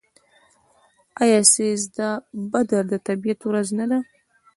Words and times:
آیا 1.21 1.39
سیزده 1.53 2.09
بدر 2.51 2.83
د 2.91 2.93
طبیعت 3.07 3.39
ورځ 3.45 3.67
نه 3.79 3.85
ده؟ 3.91 3.99